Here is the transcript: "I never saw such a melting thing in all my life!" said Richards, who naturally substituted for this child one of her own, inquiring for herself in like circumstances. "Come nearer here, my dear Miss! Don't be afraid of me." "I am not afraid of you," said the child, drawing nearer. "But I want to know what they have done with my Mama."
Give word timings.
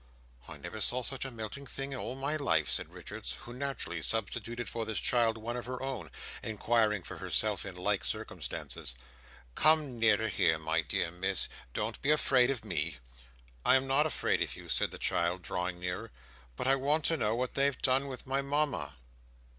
"I 0.47 0.57
never 0.57 0.81
saw 0.81 1.03
such 1.03 1.25
a 1.25 1.29
melting 1.29 1.67
thing 1.67 1.91
in 1.91 1.99
all 1.99 2.15
my 2.15 2.35
life!" 2.35 2.67
said 2.71 2.89
Richards, 2.91 3.33
who 3.41 3.53
naturally 3.53 4.01
substituted 4.01 4.67
for 4.67 4.83
this 4.83 4.99
child 4.99 5.37
one 5.37 5.55
of 5.55 5.67
her 5.67 5.79
own, 5.79 6.09
inquiring 6.41 7.03
for 7.03 7.17
herself 7.17 7.67
in 7.67 7.75
like 7.75 8.03
circumstances. 8.03 8.95
"Come 9.53 9.99
nearer 9.99 10.27
here, 10.27 10.57
my 10.57 10.81
dear 10.81 11.11
Miss! 11.11 11.49
Don't 11.75 12.01
be 12.01 12.09
afraid 12.09 12.49
of 12.49 12.65
me." 12.65 12.97
"I 13.63 13.75
am 13.75 13.85
not 13.85 14.07
afraid 14.07 14.41
of 14.41 14.55
you," 14.55 14.69
said 14.69 14.89
the 14.89 14.97
child, 14.97 15.43
drawing 15.43 15.79
nearer. 15.79 16.09
"But 16.55 16.65
I 16.65 16.77
want 16.77 17.05
to 17.05 17.17
know 17.17 17.35
what 17.35 17.53
they 17.53 17.65
have 17.65 17.83
done 17.83 18.07
with 18.07 18.25
my 18.25 18.41
Mama." 18.41 18.95